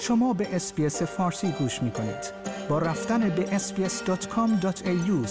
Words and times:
شما 0.00 0.32
به 0.32 0.56
اسپیس 0.56 1.02
فارسی 1.02 1.48
گوش 1.58 1.82
می 1.82 1.90
کنید. 1.90 2.32
با 2.68 2.78
رفتن 2.78 3.28
به 3.28 3.58
sbs.com.au 3.58 5.26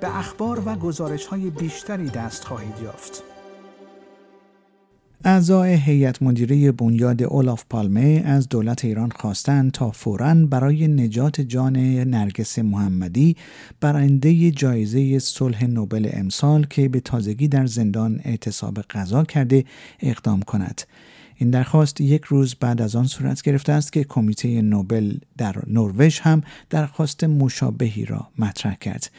به 0.00 0.18
اخبار 0.18 0.62
و 0.66 0.74
گزارش 0.74 1.26
های 1.26 1.50
بیشتری 1.50 2.08
دست 2.08 2.44
خواهید 2.44 2.74
یافت. 2.82 3.22
اعضای 5.24 5.74
هیئت 5.74 6.22
مدیره 6.22 6.72
بنیاد 6.72 7.22
اولاف 7.22 7.64
پالمه 7.70 8.22
از 8.26 8.48
دولت 8.48 8.84
ایران 8.84 9.10
خواستند 9.10 9.72
تا 9.72 9.90
فوراً 9.90 10.34
برای 10.34 10.88
نجات 10.88 11.40
جان 11.40 11.76
نرگس 12.04 12.58
محمدی 12.58 13.36
برنده 13.80 14.50
جایزه 14.50 15.18
صلح 15.18 15.64
نوبل 15.64 16.10
امسال 16.12 16.66
که 16.70 16.88
به 16.88 17.00
تازگی 17.00 17.48
در 17.48 17.66
زندان 17.66 18.20
اعتصاب 18.24 18.78
قضا 18.80 19.24
کرده 19.24 19.64
اقدام 20.00 20.42
کند. 20.42 20.82
این 21.42 21.50
درخواست 21.50 22.00
یک 22.00 22.24
روز 22.24 22.54
بعد 22.54 22.82
از 22.82 22.96
آن 22.96 23.06
صورت 23.06 23.42
گرفته 23.42 23.72
است 23.72 23.92
که 23.92 24.04
کمیته 24.04 24.62
نوبل 24.62 25.16
در 25.38 25.56
نروژ 25.66 26.20
هم 26.20 26.42
درخواست 26.70 27.24
مشابهی 27.24 28.04
را 28.04 28.28
مطرح 28.38 28.74
کرد. 28.74 29.10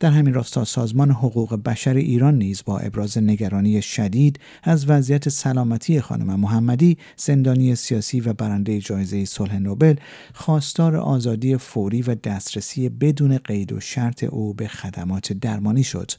در 0.00 0.10
همین 0.10 0.34
راستا 0.34 0.64
سازمان 0.64 1.10
حقوق 1.10 1.62
بشر 1.62 1.94
ایران 1.94 2.38
نیز 2.38 2.62
با 2.64 2.78
ابراز 2.78 3.18
نگرانی 3.18 3.82
شدید 3.82 4.40
از 4.62 4.90
وضعیت 4.90 5.28
سلامتی 5.28 6.00
خانم 6.00 6.40
محمدی 6.40 6.98
زندانی 7.16 7.74
سیاسی 7.74 8.20
و 8.20 8.32
برنده 8.32 8.80
جایزه 8.80 9.24
صلح 9.24 9.58
نوبل 9.58 9.94
خواستار 10.34 10.96
آزادی 10.96 11.56
فوری 11.56 12.02
و 12.02 12.14
دسترسی 12.14 12.88
بدون 12.88 13.38
قید 13.38 13.72
و 13.72 13.80
شرط 13.80 14.24
او 14.24 14.54
به 14.54 14.68
خدمات 14.68 15.32
درمانی 15.32 15.84
شد 15.84 16.10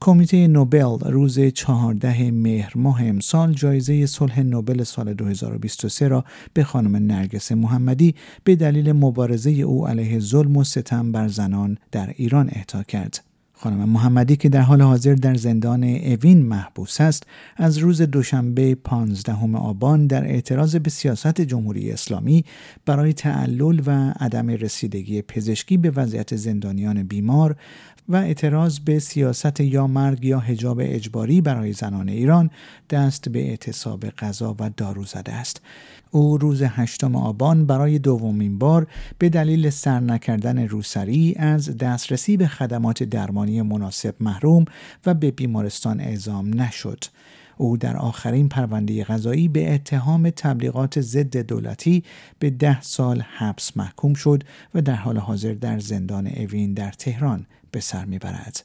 کمیته 0.00 0.46
نوبل 0.46 1.10
روز 1.10 1.40
14 1.40 2.30
مهر 2.30 2.72
ماه 2.76 3.04
امسال 3.04 3.52
جایزه 3.52 4.06
صلح 4.06 4.40
نوبل 4.40 4.82
سال 4.82 5.14
2023 5.14 6.08
را 6.08 6.24
به 6.54 6.64
خانم 6.64 6.96
نرگس 6.96 7.52
محمدی 7.52 8.14
به 8.44 8.56
دلیل 8.56 8.92
مبارزه 8.92 9.50
او 9.50 9.88
علیه 9.88 10.18
ظلم 10.18 10.56
و 10.56 10.64
ستم 10.64 11.12
بر 11.12 11.28
زنان 11.28 11.78
در 11.92 12.14
ایران 12.16 12.50
اهدا 12.52 12.82
کرد. 12.82 13.27
خانم 13.60 13.88
محمدی 13.88 14.36
که 14.36 14.48
در 14.48 14.60
حال 14.60 14.82
حاضر 14.82 15.14
در 15.14 15.34
زندان 15.34 15.84
اوین 15.84 16.42
محبوس 16.42 17.00
است 17.00 17.22
از 17.56 17.78
روز 17.78 18.02
دوشنبه 18.02 18.74
15 18.74 19.56
آبان 19.56 20.06
در 20.06 20.24
اعتراض 20.24 20.76
به 20.76 20.90
سیاست 20.90 21.40
جمهوری 21.40 21.92
اسلامی 21.92 22.44
برای 22.86 23.12
تعلل 23.12 23.80
و 23.86 24.12
عدم 24.20 24.48
رسیدگی 24.48 25.22
پزشکی 25.22 25.76
به 25.76 25.90
وضعیت 25.90 26.36
زندانیان 26.36 27.02
بیمار 27.02 27.56
و 28.08 28.16
اعتراض 28.16 28.78
به 28.78 28.98
سیاست 28.98 29.60
یا 29.60 29.86
مرگ 29.86 30.24
یا 30.24 30.38
حجاب 30.38 30.78
اجباری 30.82 31.40
برای 31.40 31.72
زنان 31.72 32.08
ایران 32.08 32.50
دست 32.90 33.28
به 33.28 33.48
اعتصاب 33.48 34.08
غذا 34.10 34.56
و 34.60 34.70
دارو 34.76 35.04
زده 35.04 35.32
است. 35.32 35.60
او 36.10 36.38
روز 36.38 36.62
هشتم 36.62 37.16
آبان 37.16 37.66
برای 37.66 37.98
دومین 37.98 38.58
بار 38.58 38.86
به 39.18 39.28
دلیل 39.28 39.70
سر 39.70 40.00
نکردن 40.00 40.58
روسری 40.58 41.34
از 41.38 41.76
دسترسی 41.76 42.36
به 42.36 42.46
خدمات 42.46 43.02
درمانی 43.48 43.62
مناسب 43.62 44.14
محروم 44.20 44.64
و 45.06 45.14
به 45.14 45.30
بیمارستان 45.30 46.00
اعزام 46.00 46.60
نشد. 46.60 47.04
او 47.56 47.76
در 47.76 47.96
آخرین 47.96 48.48
پرونده 48.48 49.04
غذایی 49.04 49.48
به 49.48 49.74
اتهام 49.74 50.30
تبلیغات 50.30 51.00
ضد 51.00 51.36
دولتی 51.36 52.04
به 52.38 52.50
ده 52.50 52.80
سال 52.80 53.20
حبس 53.20 53.76
محکوم 53.76 54.14
شد 54.14 54.44
و 54.74 54.82
در 54.82 54.94
حال 54.94 55.18
حاضر 55.18 55.54
در 55.54 55.78
زندان 55.78 56.26
اوین 56.26 56.74
در 56.74 56.92
تهران 56.92 57.46
به 57.70 57.80
سر 57.80 58.04
می‌برد. 58.04 58.64